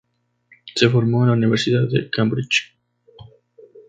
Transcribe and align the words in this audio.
Se 0.73 0.89
formó 0.89 1.21
en 1.21 1.27
la 1.27 1.35
Universidad 1.35 1.87
de 1.87 2.09
Cambridge. 2.09 2.75